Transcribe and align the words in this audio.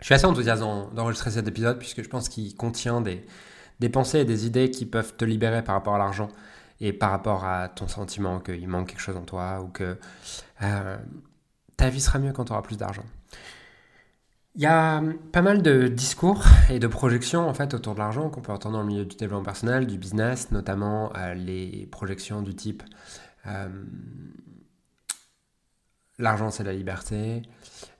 Je 0.00 0.04
suis 0.04 0.14
assez 0.14 0.26
enthousiaste 0.26 0.62
d'enregistrer 0.62 1.30
cet 1.30 1.48
épisode 1.48 1.78
puisque 1.78 2.02
je 2.02 2.08
pense 2.08 2.28
qu'il 2.28 2.54
contient 2.54 3.00
des, 3.00 3.88
pensées 3.88 4.20
et 4.20 4.24
des 4.24 4.46
idées 4.46 4.70
qui 4.70 4.86
peuvent 4.86 5.16
te 5.16 5.24
libérer 5.24 5.62
par 5.62 5.74
rapport 5.74 5.94
à 5.94 5.98
l'argent 5.98 6.28
et 6.80 6.92
par 6.92 7.10
rapport 7.10 7.44
à 7.44 7.68
ton 7.68 7.88
sentiment 7.88 8.38
qu'il 8.38 8.68
manque 8.68 8.88
quelque 8.88 9.00
chose 9.00 9.16
en 9.16 9.24
toi 9.24 9.60
ou 9.60 9.68
que 9.68 9.98
euh, 10.62 10.96
ta 11.76 11.88
vie 11.88 12.00
sera 12.00 12.18
mieux 12.18 12.32
quand 12.32 12.44
tu 12.44 12.52
auras 12.52 12.62
plus 12.62 12.76
d'argent. 12.76 13.04
Il 14.54 14.62
y 14.62 14.66
a 14.66 15.02
pas 15.32 15.42
mal 15.42 15.62
de 15.62 15.86
discours 15.88 16.44
et 16.68 16.78
de 16.78 16.86
projections 16.86 17.48
en 17.48 17.54
fait 17.54 17.74
autour 17.74 17.94
de 17.94 17.98
l'argent 17.98 18.28
qu'on 18.28 18.40
peut 18.40 18.52
entendre 18.52 18.76
dans 18.76 18.82
le 18.82 18.88
milieu 18.88 19.04
du 19.04 19.16
développement 19.16 19.44
personnel, 19.44 19.86
du 19.86 19.98
business, 19.98 20.50
notamment 20.50 21.12
euh, 21.16 21.34
les 21.34 21.86
projections 21.90 22.42
du 22.42 22.54
type 22.54 22.82
euh, 23.46 23.68
l'argent 26.18 26.50
c'est 26.50 26.64
la 26.64 26.72
liberté. 26.72 27.42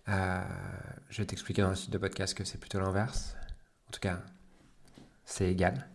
Je 0.09 1.19
vais 1.19 1.27
t'expliquer 1.27 1.63
dans 1.63 1.71
le 1.71 1.77
site 1.77 1.91
de 1.91 1.99
podcast 1.99 2.35
que 2.35 2.45
c'est 2.45 2.59
plutôt 2.59 2.81
l'inverse. 2.81 3.37
En 3.89 3.91
tout 3.91 4.01
cas, 4.01 4.21
c'est 5.25 5.51
égal. 5.51 5.89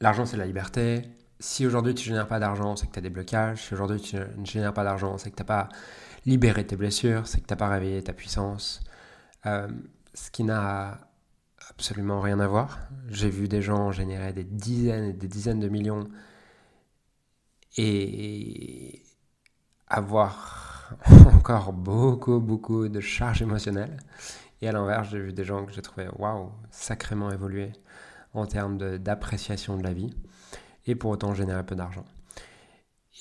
L'argent, 0.00 0.26
c'est 0.26 0.36
la 0.36 0.46
liberté. 0.46 1.02
Si 1.40 1.66
aujourd'hui 1.66 1.94
tu 1.94 2.08
ne 2.08 2.14
génères 2.14 2.28
pas 2.28 2.38
d'argent, 2.40 2.76
c'est 2.76 2.86
que 2.86 2.92
tu 2.92 2.98
as 2.98 3.02
des 3.02 3.10
blocages. 3.10 3.62
Si 3.64 3.74
aujourd'hui 3.74 4.00
tu 4.00 4.16
ne 4.16 4.44
génères 4.44 4.74
pas 4.74 4.84
d'argent, 4.84 5.18
c'est 5.18 5.30
que 5.30 5.36
tu 5.36 5.42
n'as 5.42 5.46
pas 5.46 5.68
libéré 6.26 6.66
tes 6.66 6.76
blessures, 6.76 7.26
c'est 7.26 7.40
que 7.40 7.46
tu 7.46 7.52
n'as 7.52 7.56
pas 7.56 7.68
réveillé 7.68 8.02
ta 8.02 8.12
puissance. 8.12 8.80
Euh, 9.46 9.68
ce 10.14 10.30
qui 10.30 10.44
n'a 10.44 11.00
absolument 11.70 12.20
rien 12.20 12.40
à 12.40 12.46
voir. 12.46 12.78
J'ai 13.08 13.30
vu 13.30 13.48
des 13.48 13.62
gens 13.62 13.92
générer 13.92 14.32
des 14.32 14.44
dizaines 14.44 15.04
et 15.04 15.12
des 15.12 15.28
dizaines 15.28 15.60
de 15.60 15.68
millions 15.68 16.08
et 17.76 19.02
avoir 19.86 20.77
encore 21.34 21.72
beaucoup, 21.72 22.40
beaucoup 22.40 22.88
de 22.88 23.00
charges 23.00 23.42
émotionnelles. 23.42 23.96
Et 24.60 24.68
à 24.68 24.72
l'inverse, 24.72 25.08
j'ai 25.10 25.20
vu 25.20 25.32
des 25.32 25.44
gens 25.44 25.64
que 25.64 25.72
j'ai 25.72 25.82
trouvé 25.82 26.08
waouh, 26.16 26.50
sacrément 26.70 27.30
évolués 27.30 27.72
en 28.34 28.46
termes 28.46 28.78
d'appréciation 28.98 29.76
de, 29.76 29.82
la 29.82 29.92
vie, 29.92 30.14
et 30.86 30.94
pour 30.94 31.10
autant 31.10 31.34
générer 31.34 31.64
peu 31.64 31.74
d'argent. 31.74 32.04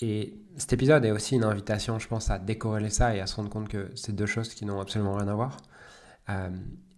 Et 0.02 0.38
cet 0.58 0.74
épisode 0.74 1.06
est 1.06 1.12
aussi 1.12 1.36
une 1.36 1.44
invitation, 1.44 1.98
je 2.00 2.08
pense, 2.08 2.30
à 2.30 2.40
décorréler 2.40 2.90
ça 2.90 3.16
et 3.16 3.20
à 3.20 3.28
se 3.28 3.36
rendre 3.36 3.50
compte 3.50 3.68
que 3.68 3.92
c'est 3.96 4.14
deux 4.14 4.26
choses 4.26 4.54
qui 4.54 4.66
n'ont 4.66 4.80
absolument 4.80 5.16
rien 5.16 5.28
à 5.28 5.34
voir. 5.34 5.58
Euh, 6.30 6.50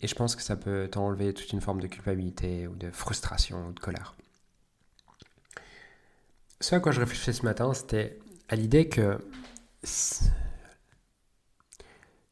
et 0.01 0.07
je 0.07 0.15
pense 0.15 0.35
que 0.35 0.41
ça 0.41 0.55
peut 0.55 0.87
t'enlever 0.91 1.33
toute 1.33 1.51
une 1.53 1.61
forme 1.61 1.81
de 1.81 1.87
culpabilité 1.87 2.67
ou 2.67 2.75
de 2.75 2.89
frustration 2.91 3.67
ou 3.67 3.71
de 3.73 3.79
colère. 3.79 4.15
Ce 6.61 6.75
à 6.75 6.79
quoi 6.79 6.91
je 6.91 6.99
réfléchissais 6.99 7.33
ce 7.33 7.43
matin, 7.43 7.73
c'était 7.73 8.19
à 8.49 8.55
l'idée 8.55 8.89
que 8.89 9.17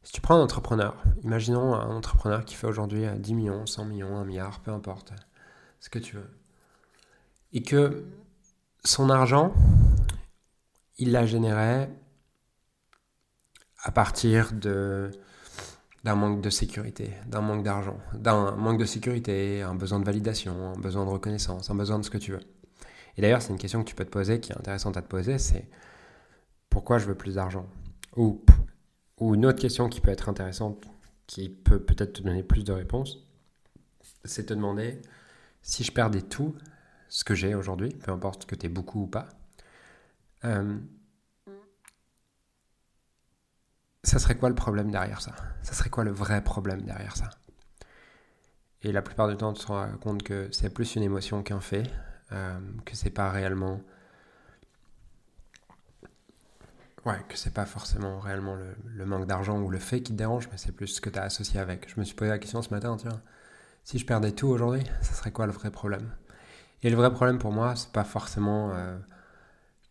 si 0.08 0.12
tu 0.12 0.22
prends 0.22 0.36
un 0.36 0.42
entrepreneur, 0.42 0.96
imaginons 1.22 1.74
un 1.74 1.94
entrepreneur 1.94 2.42
qui 2.46 2.54
fait 2.54 2.66
aujourd'hui 2.66 3.04
10 3.18 3.34
millions, 3.34 3.66
100 3.66 3.84
millions, 3.84 4.16
1 4.16 4.24
milliard, 4.24 4.60
peu 4.60 4.70
importe, 4.70 5.12
ce 5.80 5.90
que 5.90 5.98
tu 5.98 6.16
veux. 6.16 6.30
Et 7.52 7.60
que 7.60 8.06
son 8.82 9.10
argent, 9.10 9.52
il 10.96 11.12
l'a 11.12 11.26
généré 11.26 11.90
à 13.82 13.92
partir 13.92 14.54
de 14.54 15.10
d'un 16.04 16.14
manque 16.14 16.40
de 16.40 16.48
sécurité, 16.48 17.12
d'un 17.26 17.42
manque 17.42 17.62
d'argent, 17.62 17.98
d'un 18.14 18.52
manque 18.52 18.78
de 18.78 18.86
sécurité, 18.86 19.60
un 19.60 19.74
besoin 19.74 20.00
de 20.00 20.06
validation, 20.06 20.72
un 20.74 20.80
besoin 20.80 21.04
de 21.04 21.10
reconnaissance, 21.10 21.68
un 21.68 21.74
besoin 21.74 21.98
de 21.98 22.04
ce 22.04 22.08
que 22.08 22.16
tu 22.16 22.32
veux. 22.32 22.40
Et 23.18 23.20
d'ailleurs, 23.20 23.42
c'est 23.42 23.52
une 23.52 23.58
question 23.58 23.84
que 23.84 23.88
tu 23.90 23.94
peux 23.94 24.06
te 24.06 24.10
poser, 24.10 24.40
qui 24.40 24.52
est 24.52 24.58
intéressante 24.58 24.96
à 24.96 25.02
te 25.02 25.08
poser, 25.08 25.36
c'est 25.36 25.68
pourquoi 26.70 26.96
je 26.96 27.04
veux 27.04 27.14
plus 27.14 27.34
d'argent? 27.34 27.66
Ou, 28.16 28.42
ou 29.20 29.34
une 29.34 29.46
autre 29.46 29.60
question 29.60 29.88
qui 29.88 30.00
peut 30.00 30.10
être 30.10 30.28
intéressante, 30.28 30.84
qui 31.26 31.48
peut 31.48 31.80
peut-être 31.80 32.14
te 32.14 32.22
donner 32.22 32.42
plus 32.42 32.64
de 32.64 32.72
réponses, 32.72 33.26
c'est 34.24 34.46
te 34.46 34.54
demander 34.54 35.00
si 35.62 35.84
je 35.84 35.92
perdais 35.92 36.22
tout 36.22 36.54
ce 37.08 37.24
que 37.24 37.34
j'ai 37.34 37.54
aujourd'hui, 37.54 37.90
peu 37.90 38.12
importe 38.12 38.46
que 38.46 38.54
tu 38.54 38.66
aies 38.66 38.70
beaucoup 38.70 39.02
ou 39.02 39.06
pas, 39.06 39.28
euh, 40.44 40.78
ça 44.04 44.18
serait 44.18 44.36
quoi 44.36 44.48
le 44.48 44.54
problème 44.54 44.90
derrière 44.90 45.20
ça? 45.20 45.34
Ça 45.62 45.74
serait 45.74 45.90
quoi 45.90 46.04
le 46.04 46.10
vrai 46.10 46.42
problème 46.42 46.82
derrière 46.82 47.16
ça? 47.16 47.30
Et 48.82 48.92
la 48.92 49.02
plupart 49.02 49.28
du 49.28 49.36
temps, 49.36 49.52
tu 49.52 49.62
te 49.62 49.66
rends 49.66 49.90
compte 49.98 50.22
que 50.22 50.48
c'est 50.52 50.70
plus 50.70 50.94
une 50.94 51.02
émotion 51.02 51.42
qu'un 51.42 51.60
fait, 51.60 51.90
euh, 52.32 52.58
que 52.84 52.94
c'est 52.94 53.10
pas 53.10 53.30
réellement. 53.30 53.80
Ouais, 57.08 57.16
que 57.26 57.38
c'est 57.38 57.54
pas 57.54 57.64
forcément 57.64 58.18
réellement 58.20 58.54
le, 58.84 59.06
manque 59.06 59.26
d'argent 59.26 59.58
ou 59.62 59.70
le 59.70 59.78
fait 59.78 60.02
qui 60.02 60.12
te 60.12 60.18
dérange, 60.18 60.46
mais 60.52 60.58
c'est 60.58 60.72
plus 60.72 60.88
ce 60.88 61.00
que 61.00 61.08
tu 61.08 61.18
as 61.18 61.22
associé 61.22 61.58
avec. 61.58 61.88
Je 61.88 61.98
me 61.98 62.04
suis 62.04 62.14
posé 62.14 62.30
la 62.30 62.38
question 62.38 62.60
ce 62.60 62.68
matin, 62.68 62.98
tiens, 62.98 63.22
si 63.82 63.98
je 63.98 64.04
perdais 64.04 64.32
tout 64.32 64.48
aujourd'hui, 64.48 64.82
ça 65.00 65.14
serait 65.14 65.32
quoi 65.32 65.46
le 65.46 65.52
vrai 65.52 65.70
problème? 65.70 66.10
Et 66.82 66.90
le 66.90 66.96
vrai 66.96 67.10
problème 67.10 67.38
pour 67.38 67.50
moi, 67.50 67.76
c'est 67.76 67.92
pas 67.92 68.04
forcément 68.04 68.72
euh, 68.74 68.98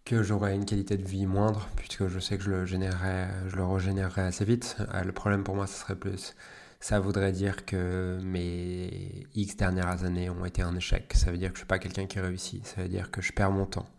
que 0.05 0.21
j'aurais 0.21 0.53
une 0.53 0.65
qualité 0.65 0.95
de 0.95 1.07
vie 1.07 1.25
moindre, 1.25 1.67
puisque 1.75 2.07
je 2.07 2.19
sais 2.19 2.37
que 2.37 2.43
je 2.43 2.51
le 2.51 2.65
générerais, 2.67 3.29
je 3.47 3.55
le 3.55 3.65
régénérerais 3.65 4.21
assez 4.21 4.45
vite. 4.45 4.77
Euh, 4.93 5.03
le 5.03 5.11
problème 5.11 5.43
pour 5.43 5.55
moi, 5.55 5.65
ce 5.65 5.73
serait 5.73 5.95
plus, 5.95 6.35
ça 6.79 6.99
voudrait 6.99 7.31
dire 7.31 7.65
que 7.65 8.19
mes 8.21 9.25
X 9.33 9.57
dernières 9.57 10.03
années 10.03 10.29
ont 10.29 10.45
été 10.45 10.61
un 10.61 10.75
échec. 10.75 11.11
Ça 11.15 11.31
veut 11.31 11.39
dire 11.39 11.49
que 11.49 11.55
je 11.55 11.61
suis 11.61 11.67
pas 11.67 11.79
quelqu'un 11.79 12.05
qui 12.05 12.19
réussit. 12.19 12.63
Ça 12.67 12.83
veut 12.83 12.89
dire 12.89 13.09
que 13.09 13.23
je 13.23 13.33
perds 13.33 13.51
mon 13.51 13.65
temps. 13.65 13.89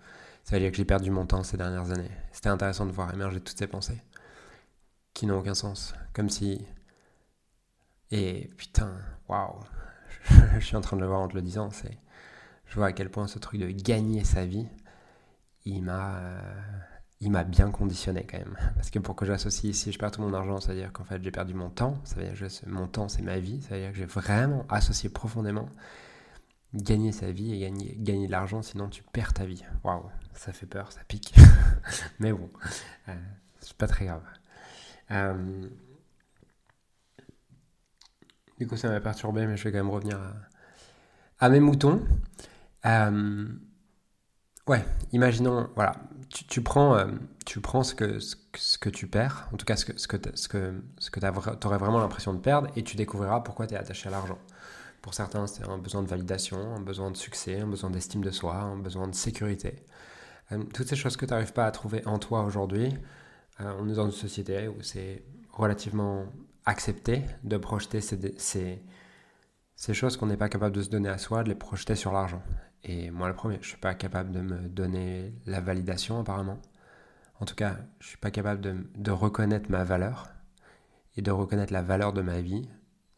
Ça 0.49 0.57
veut 0.57 0.63
dire 0.63 0.71
que 0.71 0.79
j'ai 0.79 0.87
perdu 0.87 1.11
mon 1.11 1.27
temps 1.27 1.43
ces 1.43 1.59
dernières 1.59 1.91
années. 1.91 2.11
C'était 2.33 2.49
intéressant 2.49 2.87
de 2.87 2.91
voir 2.91 3.13
émerger 3.13 3.39
toutes 3.39 3.59
ces 3.59 3.67
pensées 3.67 4.03
qui 5.13 5.27
n'ont 5.27 5.41
aucun 5.41 5.53
sens. 5.53 5.93
Comme 6.15 6.31
si. 6.31 6.65
Et 8.11 8.49
putain, 8.57 8.97
waouh, 9.29 9.61
je 10.59 10.65
suis 10.65 10.75
en 10.75 10.81
train 10.81 10.97
de 10.97 11.03
le 11.03 11.07
voir 11.07 11.21
en 11.21 11.29
te 11.29 11.35
le 11.35 11.43
disant, 11.43 11.71
c'est, 11.71 11.99
je 12.65 12.77
vois 12.77 12.87
à 12.87 12.93
quel 12.93 13.11
point 13.11 13.27
ce 13.27 13.39
truc 13.39 13.61
de 13.61 13.67
gagner 13.67 14.25
sa 14.25 14.47
vie, 14.47 14.67
il 15.67 15.83
m'a, 15.83 16.17
euh, 16.17 16.41
il 17.21 17.31
m'a 17.31 17.45
bien 17.45 17.71
conditionné 17.71 18.25
quand 18.25 18.39
même. 18.39 18.57
Parce 18.75 18.89
que 18.89 19.01
pour 19.01 19.17
que 19.17 19.27
j'associe, 19.27 19.77
si 19.77 19.93
je 19.93 19.99
perds 19.99 20.13
tout 20.13 20.23
mon 20.23 20.33
argent, 20.33 20.61
ça 20.61 20.73
veut 20.73 20.81
dire 20.81 20.95
qu'en 20.95 21.05
fait 21.05 21.23
j'ai 21.23 21.31
perdu 21.31 21.53
mon 21.53 21.69
temps, 21.69 22.01
ça 22.05 22.17
veut 22.17 22.25
dire 22.25 22.33
que 22.33 22.69
mon 22.71 22.87
temps 22.87 23.11
c'est 23.11 23.21
ma 23.21 23.39
vie, 23.39 23.61
ça 23.61 23.75
veut 23.75 23.83
dire 23.83 23.93
que 23.93 23.99
j'ai 23.99 24.07
vraiment 24.07 24.65
associé 24.71 25.11
profondément 25.11 25.69
gagner 26.75 27.13
sa 27.13 27.31
vie 27.33 27.55
et 27.55 27.59
gagner, 27.59 27.95
gagner 27.99 28.27
de 28.27 28.33
l'argent, 28.33 28.63
sinon 28.63 28.89
tu 28.89 29.03
perds 29.03 29.35
ta 29.35 29.45
vie. 29.45 29.65
Waouh, 29.85 30.11
ça 30.35 30.53
fait 30.53 30.67
peur, 30.67 30.93
ça 30.93 31.01
pique. 31.09 31.35
Mais 32.19 32.33
bon, 32.33 32.51
euh, 33.09 33.15
c'est 33.61 33.77
pas 33.77 33.87
très 33.87 34.07
grave. 34.07 34.23
Euh, 35.11 35.69
du 38.59 38.67
coup, 38.67 38.77
ça 38.77 38.89
m'a 38.89 39.01
perturbé, 39.01 39.47
mais 39.47 39.57
je 39.57 39.65
vais 39.65 39.73
quand 39.73 39.79
même 39.79 39.91
revenir 39.91 40.19
à, 41.39 41.49
mes 41.49 41.61
moutons. 41.61 42.03
Euh, 42.87 43.47
ouais, 44.67 44.85
imaginons, 45.13 45.71
voilà, 45.77 45.95
tu, 46.29 46.61
prends, 46.63 46.97
euh, 46.97 47.07
tu 47.47 47.61
prends 47.61 47.85
ce 47.85 47.95
que, 47.95 48.19
ce, 48.19 48.79
que 48.79 48.91
tu 48.91 49.07
perds, 49.07 49.49
en 49.53 49.57
tout 49.57 49.65
cas 49.65 49.77
ce 49.77 49.85
que, 49.85 49.97
ce 49.97 50.09
que, 50.09 50.17
ce 50.35 50.49
que, 50.49 50.83
ce 50.99 51.11
que 51.11 51.21
tu 51.21 51.67
aurais 51.67 51.79
vraiment 51.79 52.01
l'impression 52.01 52.35
de 52.35 52.41
perdre, 52.41 52.69
et 52.75 52.83
tu 52.83 52.97
découvriras 52.97 53.41
pourquoi 53.41 53.67
tu 53.67 53.75
es 53.75 53.79
attaché 53.79 54.09
à 54.09 54.11
l'argent. 54.11 54.39
Pour 55.03 55.15
certains, 55.15 55.47
c'est 55.47 55.65
un 55.65 55.79
besoin 55.79 56.03
de 56.03 56.09
validation, 56.09 56.75
un 56.75 56.81
besoin 56.81 57.11
de 57.11 57.17
succès, 57.17 57.61
un 57.61 57.67
besoin 57.67 57.91
d'estime 57.91 58.23
de 58.23 58.31
soi, 58.31 58.57
un 58.57 58.77
besoin 58.77 59.09
de 59.09 59.15
sécurité. 59.15 59.85
Euh, 60.53 60.63
toutes 60.75 60.89
ces 60.89 60.97
choses 60.97 61.17
que 61.17 61.27
tu 61.27 61.33
n'arrives 61.33 61.53
pas 61.53 61.67
à 61.67 61.71
trouver 61.71 62.07
en 62.07 62.19
toi 62.19 62.43
aujourd'hui, 62.43 62.95
on 63.61 63.89
est 63.89 63.95
dans 63.95 64.07
une 64.07 64.13
société 64.13 64.69
où 64.69 64.83
c'est 64.83 65.25
relativement 65.51 66.27
accepter 66.65 67.23
de 67.45 67.57
projeter 67.57 68.01
ces, 68.01 68.79
ces, 69.75 69.95
choses 69.95 70.17
qu'on 70.17 70.27
n'est 70.27 70.37
pas 70.37 70.49
capable 70.49 70.77
de 70.77 70.83
se 70.83 70.91
donner 70.91 71.09
à 71.09 71.19
soi, 71.19 71.43
de 71.43 71.49
les 71.49 71.55
projeter 71.55 71.95
sur 71.95 72.13
l'argent. 72.13 72.43
Et 72.85 73.11
moi, 73.11 73.29
le 73.29 73.35
premier, 73.35 73.57
je 73.57 73.61
ne 73.61 73.65
suis 73.65 73.77
pas 73.79 73.95
capable 73.95 74.31
de 74.33 74.41
me 74.41 74.69
donner 74.69 75.35
la 75.47 75.61
validation, 75.61 76.21
apparemment. 76.21 76.61
En 77.41 77.47
tout 77.47 77.55
cas, 77.55 77.77
je 78.01 78.07
ne 78.07 78.09
suis 78.11 78.19
pas 78.19 78.31
capable 78.31 78.61
de, 78.61 78.77
de, 78.97 79.11
reconnaître 79.11 79.71
ma 79.71 79.83
valeur 79.83 80.29
et 81.17 81.23
de 81.23 81.31
reconnaître 81.31 81.73
la 81.73 81.83
valeur 81.83 82.13
de 82.13 82.21
ma 82.23 82.41
vie 82.41 82.69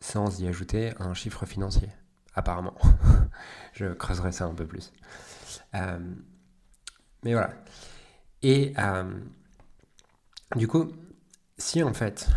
sans 0.00 0.41
y 0.41 0.49
ajouter 0.49 0.93
un 0.99 1.14
chiffre 1.14 1.47
financier, 1.47 1.88
apparemment. 2.35 2.75
je 3.73 3.87
creuserai 3.93 4.32
ça 4.32 4.47
un 4.47 4.55
peu 4.55 4.67
plus. 4.67 4.93
Euh, 5.75 5.99
mais 7.23 7.32
voilà. 7.32 7.55
Et 8.43 8.73
euh, 8.79 9.20
du 10.56 10.67
coup, 10.67 10.91
si 11.58 11.82
en 11.82 11.93
fait, 11.93 12.29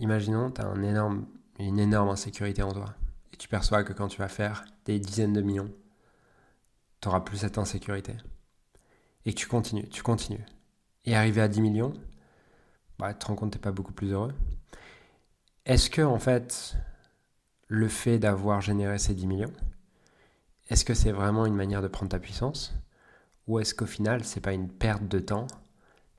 imaginons, 0.00 0.50
tu 0.50 0.60
as 0.60 0.72
une 1.58 1.78
énorme 1.78 2.08
insécurité 2.10 2.62
en 2.62 2.72
toi, 2.72 2.94
et 3.32 3.36
tu 3.36 3.48
perçois 3.48 3.84
que 3.84 3.92
quand 3.92 4.08
tu 4.08 4.18
vas 4.18 4.28
faire 4.28 4.64
des 4.84 4.98
dizaines 4.98 5.32
de 5.32 5.40
millions, 5.40 5.70
tu 7.00 7.08
n'auras 7.08 7.20
plus 7.20 7.38
cette 7.38 7.58
insécurité. 7.58 8.16
Et 9.24 9.32
que 9.32 9.38
tu 9.38 9.46
continues, 9.46 9.88
tu 9.88 10.02
continues. 10.02 10.44
Et 11.04 11.14
arrivé 11.14 11.40
à 11.40 11.48
10 11.48 11.60
millions, 11.60 11.92
bah, 12.98 13.12
tu 13.12 13.20
te 13.20 13.26
rends 13.26 13.36
compte 13.36 13.50
que 13.50 13.54
tu 13.54 13.58
n'es 13.58 13.62
pas 13.62 13.72
beaucoup 13.72 13.92
plus 13.92 14.12
heureux. 14.12 14.34
Est-ce 15.64 15.90
que, 15.90 16.02
en 16.02 16.18
fait, 16.18 16.76
le 17.72 17.88
fait 17.88 18.18
d'avoir 18.18 18.60
généré 18.60 18.98
ces 18.98 19.14
10 19.14 19.26
millions, 19.26 19.52
est-ce 20.68 20.84
que 20.84 20.92
c'est 20.92 21.10
vraiment 21.10 21.46
une 21.46 21.54
manière 21.54 21.80
de 21.80 21.88
prendre 21.88 22.10
ta 22.10 22.18
puissance? 22.18 22.74
Ou 23.46 23.60
est-ce 23.60 23.74
qu'au 23.74 23.86
final, 23.86 24.24
c'est 24.24 24.40
pas 24.40 24.52
une 24.52 24.68
perte 24.68 25.08
de 25.08 25.18
temps? 25.18 25.46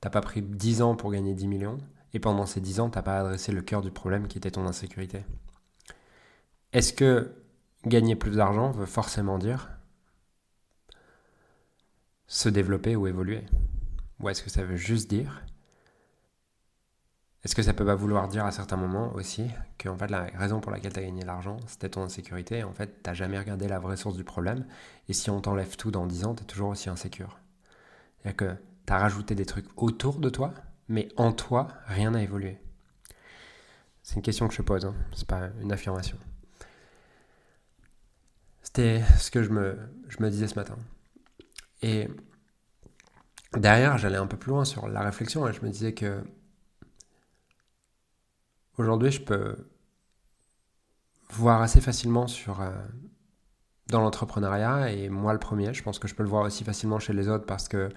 T'as 0.00 0.10
pas 0.10 0.20
pris 0.20 0.42
10 0.42 0.82
ans 0.82 0.96
pour 0.96 1.12
gagner 1.12 1.32
10 1.32 1.46
millions 1.46 1.78
Et 2.12 2.18
pendant 2.18 2.44
ces 2.44 2.60
10 2.60 2.80
ans, 2.80 2.90
tu 2.90 2.98
n'as 2.98 3.02
pas 3.02 3.20
adressé 3.20 3.52
le 3.52 3.62
cœur 3.62 3.82
du 3.82 3.92
problème 3.92 4.26
qui 4.26 4.36
était 4.36 4.50
ton 4.50 4.66
insécurité? 4.66 5.24
Est-ce 6.72 6.92
que 6.92 7.32
gagner 7.86 8.16
plus 8.16 8.36
d'argent 8.36 8.72
veut 8.72 8.84
forcément 8.84 9.38
dire 9.38 9.70
se 12.26 12.48
développer 12.48 12.96
ou 12.96 13.06
évoluer? 13.06 13.44
Ou 14.18 14.28
est-ce 14.28 14.42
que 14.42 14.50
ça 14.50 14.64
veut 14.64 14.76
juste 14.76 15.08
dire 15.08 15.46
est-ce 17.44 17.54
que 17.54 17.62
ça 17.62 17.74
peut 17.74 17.84
pas 17.84 17.94
vouloir 17.94 18.28
dire 18.28 18.46
à 18.46 18.52
certains 18.52 18.76
moments 18.76 19.12
aussi 19.14 19.46
que 19.76 19.90
en 19.90 19.98
fait, 19.98 20.10
la 20.10 20.22
raison 20.22 20.60
pour 20.60 20.72
laquelle 20.72 20.94
tu 20.94 21.00
as 21.00 21.02
gagné 21.02 21.24
l'argent, 21.24 21.58
c'était 21.66 21.90
ton 21.90 22.02
insécurité. 22.02 22.64
En 22.64 22.72
fait, 22.72 23.02
tu 23.02 23.10
n'as 23.10 23.14
jamais 23.14 23.38
regardé 23.38 23.68
la 23.68 23.78
vraie 23.78 23.98
source 23.98 24.16
du 24.16 24.24
problème. 24.24 24.64
Et 25.08 25.12
si 25.12 25.28
on 25.28 25.42
t'enlève 25.42 25.76
tout 25.76 25.90
dans 25.90 26.06
10 26.06 26.24
ans, 26.24 26.34
tu 26.34 26.42
es 26.42 26.46
toujours 26.46 26.70
aussi 26.70 26.88
insécure. 26.88 27.38
C'est-à-dire 28.16 28.36
que 28.36 28.54
tu 28.86 28.92
as 28.92 28.98
rajouté 28.98 29.34
des 29.34 29.44
trucs 29.44 29.66
autour 29.76 30.20
de 30.20 30.30
toi, 30.30 30.54
mais 30.88 31.08
en 31.16 31.32
toi, 31.32 31.68
rien 31.86 32.12
n'a 32.12 32.22
évolué. 32.22 32.58
C'est 34.02 34.16
une 34.16 34.22
question 34.22 34.48
que 34.48 34.54
je 34.54 34.62
pose, 34.62 34.86
hein. 34.86 34.94
c'est 35.14 35.28
pas 35.28 35.48
une 35.60 35.72
affirmation. 35.72 36.16
C'était 38.62 39.02
ce 39.18 39.30
que 39.30 39.42
je 39.42 39.50
me, 39.50 39.78
je 40.08 40.22
me 40.22 40.30
disais 40.30 40.48
ce 40.48 40.54
matin. 40.54 40.76
Et 41.82 42.08
derrière, 43.54 43.98
j'allais 43.98 44.16
un 44.16 44.26
peu 44.26 44.38
plus 44.38 44.50
loin 44.50 44.64
sur 44.64 44.88
la 44.88 45.02
réflexion 45.02 45.46
et 45.46 45.52
je 45.52 45.60
me 45.60 45.68
disais 45.68 45.92
que 45.92 46.22
Aujourd'hui, 48.76 49.12
je 49.12 49.20
peux 49.20 49.56
voir 51.30 51.62
assez 51.62 51.80
facilement 51.80 52.26
sur, 52.26 52.60
euh, 52.60 52.70
dans 53.88 54.00
l'entrepreneuriat, 54.00 54.92
et 54.92 55.08
moi 55.08 55.32
le 55.32 55.38
premier, 55.38 55.72
je 55.72 55.82
pense 55.82 55.98
que 55.98 56.08
je 56.08 56.14
peux 56.14 56.22
le 56.24 56.28
voir 56.28 56.44
aussi 56.44 56.64
facilement 56.64 56.98
chez 56.98 57.12
les 57.12 57.28
autres 57.28 57.46
parce 57.46 57.68
que 57.68 57.88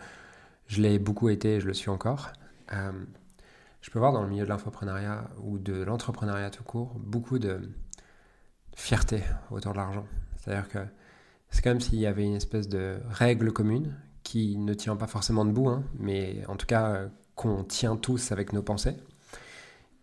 je 0.68 0.82
l'ai 0.82 1.00
beaucoup 1.00 1.30
été 1.30 1.56
et 1.56 1.60
je 1.60 1.68
le 1.68 1.74
suis 1.74 1.90
encore. 1.90 2.32
Euh, 2.74 2.92
je 3.82 3.90
peux 3.90 4.00
voir 4.00 4.12
dans 4.12 4.22
le 4.22 4.28
milieu 4.28 4.44
de 4.44 4.50
l'infoprenariat 4.50 5.30
ou 5.42 5.58
de 5.58 5.82
l'entrepreneuriat 5.82 6.52
tout 6.52 6.64
court 6.64 6.96
beaucoup 7.00 7.40
de 7.40 7.60
fierté 8.76 9.24
autour 9.50 9.72
de 9.72 9.78
l'argent. 9.78 10.06
C'est-à-dire 10.36 10.70
que 10.70 10.80
c'est 11.50 11.64
comme 11.64 11.80
s'il 11.80 12.00
y 12.00 12.06
avait 12.06 12.26
une 12.26 12.36
espèce 12.36 12.68
de 12.68 13.00
règle 13.10 13.52
commune 13.52 13.96
qui 14.24 14.58
ne 14.58 14.74
tient 14.74 14.96
pas 14.96 15.08
forcément 15.08 15.46
debout, 15.46 15.70
hein, 15.70 15.84
mais 15.98 16.46
en 16.48 16.56
tout 16.56 16.68
cas 16.68 16.90
euh, 16.90 17.08
qu'on 17.36 17.64
tient 17.64 17.96
tous 17.96 18.32
avec 18.32 18.54
nos 18.54 18.62
pensées 18.62 18.98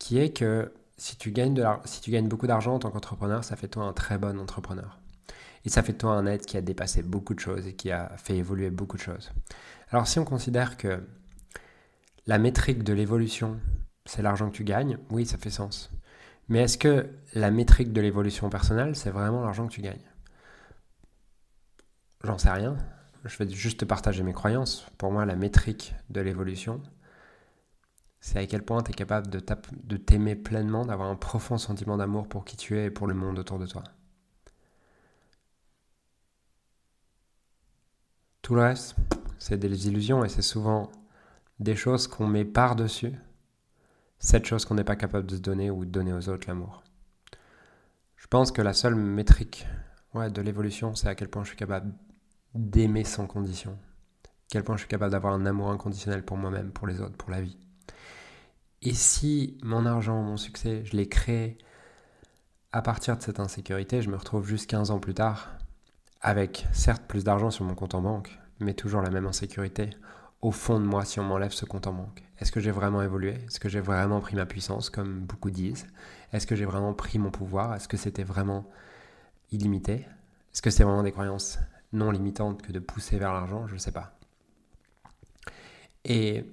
qui 0.04 0.18
est 0.18 0.36
que 0.36 0.70
si 0.98 1.16
tu 1.16 1.30
gagnes, 1.30 1.54
de 1.54 1.64
si 1.86 2.02
tu 2.02 2.10
gagnes 2.10 2.28
beaucoup 2.28 2.46
d'argent 2.46 2.74
en 2.74 2.78
tant 2.78 2.90
qu'entrepreneur, 2.90 3.42
ça 3.42 3.56
fait 3.56 3.68
toi 3.68 3.84
un 3.84 3.94
très 3.94 4.18
bon 4.18 4.38
entrepreneur. 4.38 5.00
Et 5.64 5.70
ça 5.70 5.82
fait 5.82 5.94
toi 5.94 6.12
un 6.12 6.26
être 6.26 6.44
qui 6.44 6.58
a 6.58 6.60
dépassé 6.60 7.02
beaucoup 7.02 7.32
de 7.32 7.40
choses 7.40 7.66
et 7.66 7.72
qui 7.72 7.90
a 7.90 8.14
fait 8.18 8.36
évoluer 8.36 8.68
beaucoup 8.68 8.98
de 8.98 9.02
choses. 9.02 9.32
Alors 9.88 10.06
si 10.06 10.18
on 10.18 10.26
considère 10.26 10.76
que 10.76 11.02
la 12.26 12.36
métrique 12.36 12.84
de 12.84 12.92
l'évolution, 12.92 13.58
c'est 14.04 14.20
l'argent 14.20 14.50
que 14.50 14.56
tu 14.56 14.64
gagnes, 14.64 14.98
oui, 15.08 15.24
ça 15.24 15.38
fait 15.38 15.48
sens. 15.48 15.90
Mais 16.48 16.58
est-ce 16.58 16.76
que 16.76 17.08
la 17.32 17.50
métrique 17.50 17.94
de 17.94 18.02
l'évolution 18.02 18.50
personnelle, 18.50 18.96
c'est 18.96 19.10
vraiment 19.10 19.40
l'argent 19.40 19.66
que 19.66 19.72
tu 19.72 19.80
gagnes? 19.80 20.10
J'en 22.24 22.36
sais 22.36 22.50
rien. 22.50 22.76
Je 23.24 23.38
vais 23.38 23.48
juste 23.48 23.80
te 23.80 23.86
partager 23.86 24.22
mes 24.22 24.34
croyances. 24.34 24.86
Pour 24.98 25.12
moi, 25.12 25.24
la 25.24 25.34
métrique 25.34 25.94
de 26.10 26.20
l'évolution, 26.20 26.82
c'est 28.24 28.38
à 28.38 28.46
quel 28.46 28.62
point 28.62 28.82
tu 28.82 28.90
es 28.90 28.94
capable 28.94 29.28
de 29.28 29.96
t'aimer 29.98 30.34
pleinement, 30.34 30.86
d'avoir 30.86 31.10
un 31.10 31.14
profond 31.14 31.58
sentiment 31.58 31.98
d'amour 31.98 32.26
pour 32.26 32.46
qui 32.46 32.56
tu 32.56 32.78
es 32.78 32.86
et 32.86 32.90
pour 32.90 33.06
le 33.06 33.12
monde 33.12 33.38
autour 33.38 33.58
de 33.58 33.66
toi. 33.66 33.84
Tout 38.40 38.54
le 38.54 38.62
reste, 38.62 38.96
c'est 39.38 39.58
des 39.58 39.88
illusions 39.88 40.24
et 40.24 40.30
c'est 40.30 40.40
souvent 40.40 40.90
des 41.60 41.76
choses 41.76 42.08
qu'on 42.08 42.26
met 42.26 42.46
par-dessus 42.46 43.12
cette 44.18 44.46
chose 44.46 44.64
qu'on 44.64 44.76
n'est 44.76 44.84
pas 44.84 44.96
capable 44.96 45.26
de 45.26 45.36
se 45.36 45.42
donner 45.42 45.70
ou 45.70 45.84
de 45.84 45.90
donner 45.90 46.14
aux 46.14 46.30
autres, 46.30 46.48
l'amour. 46.48 46.82
Je 48.16 48.26
pense 48.26 48.52
que 48.52 48.62
la 48.62 48.72
seule 48.72 48.94
métrique 48.94 49.66
de 50.14 50.40
l'évolution, 50.40 50.94
c'est 50.94 51.08
à 51.08 51.14
quel 51.14 51.28
point 51.28 51.42
je 51.42 51.48
suis 51.48 51.58
capable 51.58 51.92
d'aimer 52.54 53.04
sans 53.04 53.26
condition. 53.26 53.72
À 54.24 54.28
quel 54.48 54.64
point 54.64 54.76
je 54.76 54.80
suis 54.80 54.88
capable 54.88 55.12
d'avoir 55.12 55.34
un 55.34 55.44
amour 55.44 55.68
inconditionnel 55.68 56.24
pour 56.24 56.38
moi-même, 56.38 56.72
pour 56.72 56.86
les 56.86 57.02
autres, 57.02 57.18
pour 57.18 57.30
la 57.30 57.42
vie. 57.42 57.58
Et 58.86 58.92
si 58.92 59.56
mon 59.62 59.86
argent, 59.86 60.22
mon 60.22 60.36
succès, 60.36 60.84
je 60.84 60.94
l'ai 60.94 61.08
créé 61.08 61.56
à 62.70 62.82
partir 62.82 63.16
de 63.16 63.22
cette 63.22 63.40
insécurité, 63.40 64.02
je 64.02 64.10
me 64.10 64.16
retrouve 64.16 64.46
juste 64.46 64.68
15 64.68 64.90
ans 64.90 64.98
plus 64.98 65.14
tard 65.14 65.52
avec 66.20 66.66
certes 66.72 67.04
plus 67.08 67.24
d'argent 67.24 67.50
sur 67.50 67.64
mon 67.64 67.74
compte 67.74 67.94
en 67.94 68.02
banque, 68.02 68.38
mais 68.60 68.74
toujours 68.74 69.00
la 69.00 69.10
même 69.10 69.26
insécurité 69.26 69.90
au 70.42 70.50
fond 70.50 70.78
de 70.78 70.84
moi 70.84 71.06
si 71.06 71.18
on 71.18 71.24
m'enlève 71.24 71.52
ce 71.52 71.64
compte 71.64 71.86
en 71.86 71.94
banque. 71.94 72.22
Est-ce 72.38 72.52
que 72.52 72.60
j'ai 72.60 72.72
vraiment 72.72 73.00
évolué? 73.00 73.36
Est-ce 73.46 73.58
que 73.58 73.70
j'ai 73.70 73.80
vraiment 73.80 74.20
pris 74.20 74.36
ma 74.36 74.44
puissance, 74.44 74.90
comme 74.90 75.20
beaucoup 75.20 75.50
disent? 75.50 75.86
Est-ce 76.32 76.46
que 76.46 76.54
j'ai 76.54 76.66
vraiment 76.66 76.92
pris 76.92 77.18
mon 77.18 77.30
pouvoir? 77.30 77.74
Est-ce 77.74 77.88
que 77.88 77.96
c'était 77.96 78.24
vraiment 78.24 78.68
illimité? 79.50 80.06
Est-ce 80.52 80.60
que 80.60 80.68
c'est 80.68 80.84
vraiment 80.84 81.02
des 81.02 81.12
croyances 81.12 81.58
non 81.94 82.10
limitantes 82.10 82.60
que 82.60 82.72
de 82.72 82.80
pousser 82.80 83.18
vers 83.18 83.32
l'argent? 83.32 83.66
Je 83.66 83.74
ne 83.74 83.78
sais 83.78 83.92
pas. 83.92 84.18
Et 86.04 86.44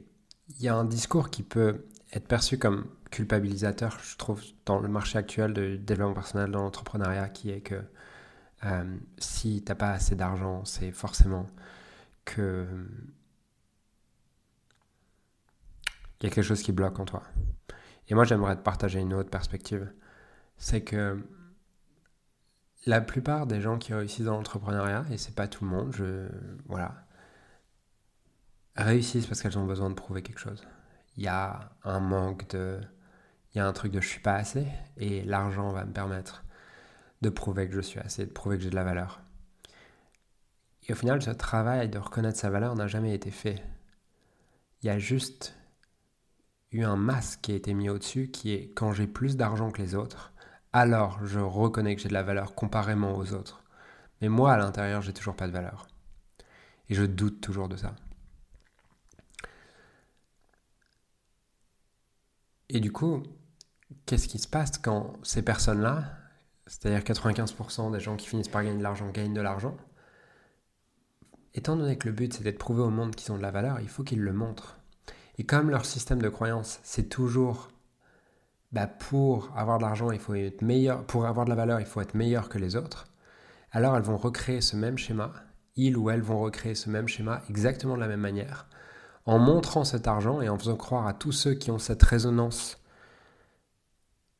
il 0.49 0.61
y 0.63 0.69
a 0.69 0.75
un 0.75 0.85
discours 0.85 1.29
qui 1.29 1.43
peut 1.43 1.85
être 2.13 2.27
perçu 2.27 2.57
comme 2.57 2.87
culpabilisateur, 3.09 3.97
je 4.03 4.17
trouve, 4.17 4.41
dans 4.65 4.79
le 4.79 4.87
marché 4.89 5.17
actuel 5.17 5.53
de 5.53 5.75
développement 5.77 6.13
personnel, 6.13 6.51
dans 6.51 6.61
l'entrepreneuriat, 6.61 7.29
qui 7.29 7.51
est 7.51 7.61
que 7.61 7.81
euh, 8.65 8.97
si 9.17 9.63
tu 9.63 9.71
n'as 9.71 9.75
pas 9.75 9.91
assez 9.91 10.15
d'argent, 10.15 10.65
c'est 10.65 10.91
forcément 10.91 11.47
que 12.25 12.67
il 16.19 16.25
y 16.25 16.27
a 16.27 16.29
quelque 16.29 16.43
chose 16.43 16.61
qui 16.61 16.71
bloque 16.71 16.99
en 16.99 17.05
toi. 17.05 17.23
Et 18.07 18.13
moi, 18.13 18.25
j'aimerais 18.25 18.55
te 18.55 18.61
partager 18.61 18.99
une 18.99 19.13
autre 19.13 19.29
perspective. 19.29 19.91
C'est 20.57 20.83
que 20.83 21.19
la 22.85 23.01
plupart 23.01 23.47
des 23.47 23.61
gens 23.61 23.77
qui 23.79 23.93
réussissent 23.93 24.25
dans 24.25 24.35
l'entrepreneuriat, 24.37 25.05
et 25.11 25.17
c'est 25.17 25.33
pas 25.35 25.47
tout 25.47 25.65
le 25.65 25.71
monde, 25.71 25.91
je, 25.93 26.27
voilà, 26.67 27.07
réussissent 28.75 29.27
parce 29.27 29.41
qu'elles 29.41 29.57
ont 29.57 29.65
besoin 29.65 29.89
de 29.89 29.95
prouver 29.95 30.21
quelque 30.21 30.39
chose 30.39 30.63
il 31.17 31.23
y 31.23 31.27
a 31.27 31.71
un 31.83 31.99
manque 31.99 32.49
de... 32.49 32.79
Il 33.53 33.57
y 33.57 33.61
a 33.61 33.67
un 33.67 33.73
truc 33.73 33.91
de 33.91 33.99
je 33.99 34.07
suis 34.07 34.21
pas 34.21 34.35
assez 34.35 34.65
et 34.95 35.23
l'argent 35.23 35.71
va 35.71 35.83
me 35.83 35.91
permettre 35.91 36.45
de 37.21 37.29
prouver 37.29 37.67
que 37.67 37.75
je 37.75 37.81
suis 37.81 37.99
assez, 37.99 38.25
de 38.25 38.31
prouver 38.31 38.57
que 38.57 38.63
j'ai 38.63 38.69
de 38.69 38.75
la 38.75 38.85
valeur. 38.85 39.21
Et 40.87 40.93
au 40.93 40.95
final, 40.95 41.21
ce 41.21 41.31
travail 41.31 41.89
de 41.89 41.99
reconnaître 41.99 42.39
sa 42.39 42.49
valeur 42.49 42.75
n'a 42.75 42.87
jamais 42.87 43.13
été 43.13 43.29
fait. 43.29 43.61
Il 44.81 44.87
y 44.87 44.89
a 44.89 44.99
juste 44.99 45.55
eu 46.71 46.83
un 46.83 46.95
masque 46.95 47.41
qui 47.41 47.51
a 47.51 47.55
été 47.55 47.73
mis 47.73 47.89
au-dessus 47.89 48.31
qui 48.31 48.53
est 48.53 48.71
quand 48.73 48.93
j'ai 48.93 49.07
plus 49.07 49.35
d'argent 49.35 49.69
que 49.71 49.81
les 49.81 49.95
autres, 49.95 50.33
alors 50.73 51.24
je 51.25 51.39
reconnais 51.39 51.95
que 51.95 52.01
j'ai 52.01 52.09
de 52.09 52.13
la 52.13 52.24
valeur 52.24 52.55
comparément 52.55 53.15
aux 53.15 53.33
autres. 53.33 53.63
Mais 54.21 54.29
moi, 54.29 54.53
à 54.53 54.57
l'intérieur, 54.57 55.01
j'ai 55.01 55.13
toujours 55.13 55.36
pas 55.36 55.47
de 55.47 55.51
valeur. 55.51 55.88
Et 56.89 56.93
je 56.95 57.03
doute 57.03 57.41
toujours 57.41 57.67
de 57.67 57.75
ça. 57.75 57.95
Et 62.73 62.79
du 62.79 62.93
coup, 62.93 63.21
qu'est-ce 64.05 64.29
qui 64.29 64.39
se 64.39 64.47
passe 64.47 64.77
quand 64.77 65.13
ces 65.23 65.41
personnes-là, 65.41 66.05
c'est-à-dire 66.67 66.99
95% 66.99 67.91
des 67.91 67.99
gens 67.99 68.15
qui 68.15 68.29
finissent 68.29 68.47
par 68.47 68.63
gagner 68.63 68.77
de 68.77 68.83
l'argent, 68.83 69.09
gagnent 69.09 69.33
de 69.33 69.41
l'argent 69.41 69.75
Étant 71.53 71.75
donné 71.75 71.97
que 71.97 72.07
le 72.07 72.13
but 72.13 72.33
c'est 72.33 72.43
d'être 72.43 72.57
prouvé 72.57 72.81
au 72.81 72.89
monde 72.89 73.13
qu'ils 73.13 73.33
ont 73.33 73.37
de 73.37 73.41
la 73.41 73.51
valeur, 73.51 73.81
il 73.81 73.89
faut 73.89 74.03
qu'ils 74.03 74.21
le 74.21 74.31
montrent. 74.31 74.77
Et 75.37 75.45
comme 75.45 75.69
leur 75.69 75.83
système 75.83 76.21
de 76.21 76.29
croyance, 76.29 76.79
c'est 76.83 77.09
toujours 77.09 77.67
bah 78.71 78.87
pour 78.87 79.51
avoir 79.57 79.77
de 79.77 79.83
l'argent, 79.83 80.11
il 80.11 80.19
faut 80.19 80.33
être 80.33 80.61
meilleur, 80.61 81.05
pour 81.05 81.25
avoir 81.25 81.43
de 81.43 81.49
la 81.49 81.57
valeur, 81.57 81.81
il 81.81 81.85
faut 81.85 81.99
être 81.99 82.13
meilleur 82.13 82.47
que 82.47 82.57
les 82.57 82.77
autres. 82.77 83.07
Alors 83.71 83.97
elles 83.97 84.03
vont 84.03 84.15
recréer 84.15 84.61
ce 84.61 84.77
même 84.77 84.97
schéma, 84.97 85.33
ils 85.75 85.97
ou 85.97 86.09
elles 86.09 86.21
vont 86.21 86.39
recréer 86.39 86.75
ce 86.75 86.89
même 86.89 87.09
schéma 87.09 87.41
exactement 87.49 87.95
de 87.95 87.99
la 87.99 88.07
même 88.07 88.21
manière, 88.21 88.69
en 89.25 89.39
montrant 89.39 89.83
cet 89.83 90.07
argent 90.07 90.41
et 90.41 90.49
en 90.49 90.57
faisant 90.57 90.75
croire 90.75 91.07
à 91.07 91.13
tous 91.13 91.31
ceux 91.31 91.53
qui 91.53 91.71
ont 91.71 91.79
cette 91.79 92.03
résonance 92.03 92.79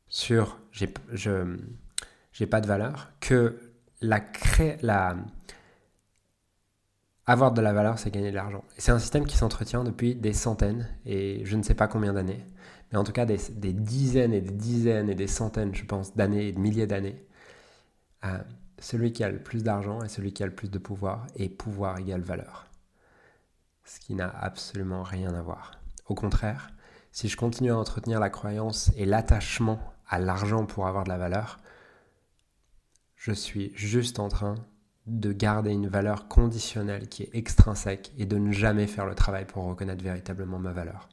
sur 0.08 0.58
je 0.72 1.56
j'ai 2.32 2.46
pas 2.46 2.60
de 2.60 2.66
valeur 2.66 3.10
que 3.20 3.58
la, 4.00 4.20
cré, 4.20 4.78
la 4.82 5.16
avoir 7.26 7.52
de 7.52 7.60
la 7.60 7.72
valeur 7.72 7.98
c'est 7.98 8.10
gagner 8.10 8.30
de 8.30 8.36
l'argent. 8.36 8.64
Et 8.76 8.80
c'est 8.80 8.92
un 8.92 8.98
système 8.98 9.26
qui 9.26 9.36
s'entretient 9.36 9.84
depuis 9.84 10.14
des 10.14 10.32
centaines 10.32 10.88
et 11.06 11.42
je 11.44 11.56
ne 11.56 11.62
sais 11.62 11.74
pas 11.74 11.88
combien 11.88 12.12
d'années, 12.12 12.44
mais 12.90 12.98
en 12.98 13.04
tout 13.04 13.12
cas 13.12 13.26
des, 13.26 13.38
des, 13.54 13.72
dizaines 13.72 14.32
et 14.32 14.40
des 14.40 14.52
dizaines 14.52 15.08
et 15.10 15.14
des 15.14 15.26
centaines, 15.26 15.74
je 15.74 15.84
pense, 15.84 16.16
d'années 16.16 16.48
et 16.48 16.52
de 16.52 16.58
milliers 16.58 16.86
d'années. 16.86 17.24
Euh, 18.24 18.38
celui 18.78 19.12
qui 19.12 19.22
a 19.24 19.30
le 19.30 19.38
plus 19.38 19.62
d'argent 19.62 20.02
est 20.02 20.08
celui 20.08 20.32
qui 20.32 20.42
a 20.42 20.46
le 20.46 20.54
plus 20.54 20.70
de 20.70 20.78
pouvoir 20.78 21.26
et 21.36 21.48
pouvoir 21.48 21.98
égale 21.98 22.22
valeur 22.22 22.66
ce 23.84 24.00
qui 24.00 24.14
n'a 24.14 24.28
absolument 24.28 25.02
rien 25.02 25.34
à 25.34 25.42
voir. 25.42 25.80
Au 26.06 26.14
contraire, 26.14 26.70
si 27.10 27.28
je 27.28 27.36
continue 27.36 27.70
à 27.70 27.78
entretenir 27.78 28.20
la 28.20 28.30
croyance 28.30 28.90
et 28.96 29.04
l'attachement 29.04 29.78
à 30.08 30.18
l'argent 30.18 30.66
pour 30.66 30.86
avoir 30.86 31.04
de 31.04 31.08
la 31.10 31.18
valeur, 31.18 31.58
je 33.16 33.32
suis 33.32 33.72
juste 33.74 34.18
en 34.18 34.28
train 34.28 34.54
de 35.06 35.32
garder 35.32 35.70
une 35.70 35.88
valeur 35.88 36.28
conditionnelle 36.28 37.08
qui 37.08 37.24
est 37.24 37.34
extrinsèque 37.34 38.12
et 38.18 38.26
de 38.26 38.38
ne 38.38 38.52
jamais 38.52 38.86
faire 38.86 39.06
le 39.06 39.14
travail 39.14 39.46
pour 39.46 39.64
reconnaître 39.64 40.02
véritablement 40.02 40.58
ma 40.58 40.72
valeur. 40.72 41.08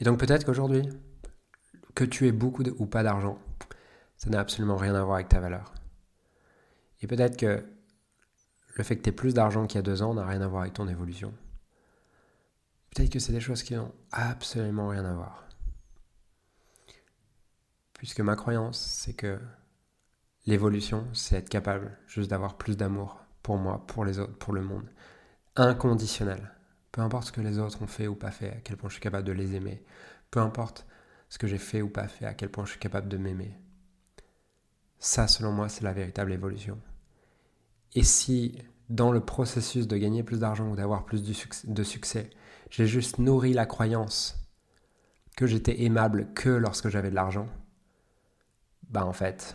Et 0.00 0.04
donc 0.04 0.18
peut-être 0.18 0.44
qu'aujourd'hui, 0.44 0.88
que 1.94 2.04
tu 2.04 2.26
aies 2.26 2.32
beaucoup 2.32 2.62
ou 2.78 2.86
pas 2.86 3.02
d'argent, 3.02 3.38
ça 4.16 4.30
n'a 4.30 4.40
absolument 4.40 4.76
rien 4.76 4.94
à 4.94 5.02
voir 5.02 5.16
avec 5.16 5.28
ta 5.28 5.40
valeur. 5.40 5.72
Et 7.02 7.06
peut-être 7.06 7.36
que 7.36 7.64
le 8.80 8.84
fait 8.84 8.96
que 8.96 9.02
tu 9.02 9.10
aies 9.10 9.12
plus 9.12 9.34
d'argent 9.34 9.66
qu'il 9.66 9.76
y 9.76 9.80
a 9.80 9.82
deux 9.82 10.00
ans 10.00 10.14
n'a 10.14 10.24
rien 10.24 10.40
à 10.40 10.46
voir 10.46 10.62
avec 10.62 10.72
ton 10.72 10.88
évolution. 10.88 11.34
Peut-être 12.88 13.10
que 13.10 13.18
c'est 13.18 13.32
des 13.32 13.40
choses 13.40 13.62
qui 13.62 13.74
n'ont 13.74 13.92
absolument 14.10 14.88
rien 14.88 15.04
à 15.04 15.12
voir. 15.12 15.46
Puisque 17.92 18.20
ma 18.20 18.36
croyance, 18.36 18.80
c'est 18.80 19.12
que 19.12 19.38
l'évolution, 20.46 21.06
c'est 21.12 21.36
être 21.36 21.50
capable 21.50 21.98
juste 22.06 22.30
d'avoir 22.30 22.56
plus 22.56 22.78
d'amour 22.78 23.20
pour 23.42 23.58
moi, 23.58 23.84
pour 23.86 24.06
les 24.06 24.18
autres, 24.18 24.38
pour 24.38 24.54
le 24.54 24.62
monde. 24.62 24.88
Inconditionnel. 25.56 26.50
Peu 26.90 27.02
importe 27.02 27.26
ce 27.26 27.32
que 27.32 27.42
les 27.42 27.58
autres 27.58 27.82
ont 27.82 27.86
fait 27.86 28.06
ou 28.06 28.14
pas 28.14 28.30
fait, 28.30 28.48
à 28.48 28.60
quel 28.64 28.78
point 28.78 28.88
je 28.88 28.94
suis 28.94 29.02
capable 29.02 29.26
de 29.26 29.32
les 29.32 29.54
aimer. 29.56 29.84
Peu 30.30 30.40
importe 30.40 30.86
ce 31.28 31.36
que 31.36 31.46
j'ai 31.46 31.58
fait 31.58 31.82
ou 31.82 31.90
pas 31.90 32.08
fait, 32.08 32.24
à 32.24 32.32
quel 32.32 32.48
point 32.48 32.64
je 32.64 32.70
suis 32.70 32.80
capable 32.80 33.08
de 33.08 33.18
m'aimer. 33.18 33.54
Ça, 34.98 35.28
selon 35.28 35.52
moi, 35.52 35.68
c'est 35.68 35.84
la 35.84 35.92
véritable 35.92 36.32
évolution. 36.32 36.80
Et 37.94 38.04
si, 38.04 38.58
dans 38.88 39.12
le 39.12 39.20
processus 39.20 39.86
de 39.86 39.96
gagner 39.96 40.22
plus 40.22 40.40
d'argent 40.40 40.68
ou 40.68 40.76
d'avoir 40.76 41.04
plus 41.04 41.22
de 41.22 41.82
succès, 41.82 42.30
j'ai 42.70 42.86
juste 42.86 43.18
nourri 43.18 43.52
la 43.52 43.66
croyance 43.66 44.36
que 45.36 45.46
j'étais 45.46 45.82
aimable 45.82 46.32
que 46.34 46.50
lorsque 46.50 46.88
j'avais 46.88 47.10
de 47.10 47.14
l'argent, 47.14 47.46
bah 48.90 49.04
en 49.04 49.12
fait, 49.12 49.54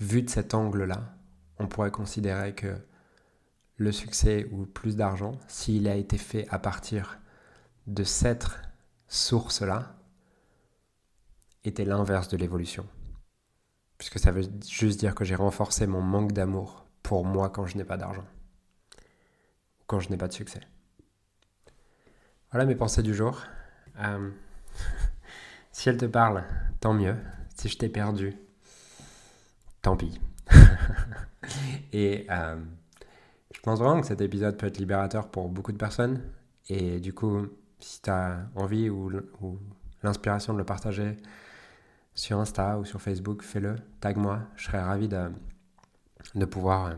vu 0.00 0.22
de 0.22 0.30
cet 0.30 0.54
angle-là, 0.54 1.14
on 1.58 1.68
pourrait 1.68 1.90
considérer 1.90 2.54
que 2.54 2.76
le 3.76 3.92
succès 3.92 4.48
ou 4.52 4.66
plus 4.66 4.96
d'argent, 4.96 5.38
s'il 5.48 5.88
a 5.88 5.94
été 5.94 6.18
fait 6.18 6.46
à 6.50 6.58
partir 6.58 7.18
de 7.86 8.04
cette 8.04 8.48
source-là, 9.08 9.94
était 11.64 11.84
l'inverse 11.84 12.28
de 12.28 12.36
l'évolution. 12.36 12.86
Puisque 13.98 14.18
ça 14.18 14.30
veut 14.30 14.44
juste 14.68 15.00
dire 15.00 15.14
que 15.14 15.24
j'ai 15.24 15.34
renforcé 15.34 15.86
mon 15.86 16.02
manque 16.02 16.32
d'amour 16.32 16.86
pour 17.02 17.24
moi 17.24 17.50
quand 17.50 17.66
je 17.66 17.76
n'ai 17.76 17.84
pas 17.84 17.96
d'argent. 17.96 18.24
Ou 19.80 19.84
quand 19.86 20.00
je 20.00 20.10
n'ai 20.10 20.16
pas 20.16 20.28
de 20.28 20.32
succès. 20.32 20.60
Voilà 22.50 22.66
mes 22.66 22.74
pensées 22.74 23.02
du 23.02 23.14
jour. 23.14 23.42
Euh, 24.00 24.30
si 25.72 25.88
elles 25.88 25.96
te 25.96 26.04
parlent, 26.04 26.44
tant 26.80 26.94
mieux. 26.94 27.16
Si 27.54 27.68
je 27.68 27.78
t'ai 27.78 27.88
perdu, 27.88 28.36
tant 29.82 29.96
pis. 29.96 30.20
Et 31.92 32.26
euh, 32.30 32.56
je 33.54 33.60
pense 33.60 33.78
vraiment 33.78 34.00
que 34.00 34.06
cet 34.06 34.20
épisode 34.20 34.56
peut 34.56 34.66
être 34.66 34.78
libérateur 34.78 35.28
pour 35.28 35.48
beaucoup 35.48 35.72
de 35.72 35.78
personnes. 35.78 36.22
Et 36.68 37.00
du 37.00 37.12
coup, 37.12 37.46
si 37.80 38.02
tu 38.02 38.10
as 38.10 38.46
envie 38.54 38.90
ou, 38.90 39.10
l'inspiration 40.02 40.52
de 40.52 40.58
le 40.58 40.64
partager 40.64 41.16
sur 42.16 42.40
Insta 42.40 42.78
ou 42.78 42.84
sur 42.84 43.00
Facebook, 43.00 43.42
fais-le, 43.42 43.76
tag-moi. 44.00 44.40
Je 44.56 44.64
serais 44.64 44.82
ravi 44.82 45.06
de, 45.06 46.44
pouvoir 46.46 46.86
euh, 46.86 46.94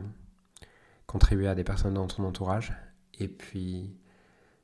contribuer 1.07 1.49
à 1.49 1.55
des 1.55 1.65
personnes 1.65 1.95
dans 1.95 2.07
ton 2.07 2.25
entourage. 2.25 2.73
Et 3.19 3.29
puis, 3.29 3.95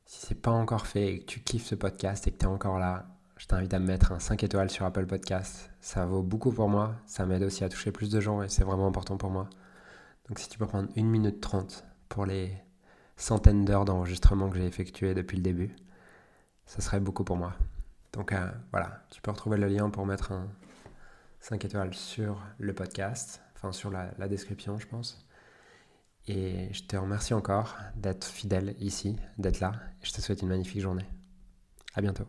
si 0.06 0.26
c'est 0.26 0.40
pas 0.40 0.52
encore 0.52 0.87
fait 0.87 1.08
et 1.08 1.20
que 1.20 1.25
tu 1.26 1.40
kiffes 1.40 1.66
ce 1.66 1.75
podcast 1.75 2.26
et 2.28 2.30
que 2.30 2.38
tu 2.38 2.44
es 2.44 2.49
encore 2.49 2.78
là, 2.78 3.04
je 3.37 3.46
t'invite 3.46 3.75
à 3.75 3.80
me 3.80 3.87
mettre 3.87 4.12
un 4.12 4.20
5 4.20 4.44
étoiles 4.44 4.70
sur 4.70 4.87
Apple 4.87 5.06
Podcast. 5.06 5.70
Ça 5.80 6.06
vaut 6.06 6.23
beaucoup 6.23 6.52
pour 6.52 6.68
moi. 6.68 6.94
Ça 7.04 7.26
m'aide 7.26 7.42
aussi 7.42 7.64
à 7.64 7.68
toucher 7.68 7.90
plus 7.90 8.08
de 8.08 8.20
gens 8.20 8.40
et 8.42 8.49
c'est 8.49 8.62
vraiment 8.62 8.87
important 8.87 9.16
pour 9.16 9.30
moi. 9.30 9.50
Donc 10.28 10.38
si 10.38 10.49
tu 10.49 10.56
peux 10.56 10.66
prendre 10.66 10.88
1 10.96 11.02
minute 11.02 11.40
30 11.40 11.84
pour 12.08 12.26
les 12.26 12.56
centaines 13.16 13.64
d'heures 13.64 13.84
d'enregistrement 13.84 14.49
que 14.49 14.56
j'ai 14.56 14.66
effectué 14.66 15.14
depuis 15.14 15.37
le 15.37 15.42
début, 15.42 15.75
ça 16.64 16.80
serait 16.80 17.00
beaucoup 17.00 17.25
pour 17.25 17.37
moi. 17.37 17.54
Donc 18.14 18.33
euh, 18.33 18.47
voilà, 18.71 19.04
tu 19.11 19.21
peux 19.21 19.33
retrouver 19.33 19.59
le 19.59 19.66
lien 19.66 19.90
pour 19.90 20.06
mettre 20.06 20.33
un 20.33 20.49
5 21.40 21.64
étoiles 21.64 21.92
sur 21.92 22.40
le 22.59 22.73
podcast, 22.73 23.42
enfin 23.56 23.73
sur 23.73 23.90
la, 23.90 24.28
description 24.28 24.78
je 24.78 24.87
pense. 24.87 25.26
Et 26.26 26.73
je 26.73 26.85
te 26.85 26.97
remercie 26.97 27.35
encore 27.35 27.76
d'être 27.97 28.25
fidèle 28.25 28.76
ici, 28.78 29.16
d'être 29.37 29.61
là. 29.61 29.73
Je 30.02 30.12
te 30.12 30.21
souhaite 30.21 30.40
une 30.42 30.49
magnifique 30.49 30.80
journée. 30.80 31.04
À 31.94 32.00
bientôt. 32.00 32.25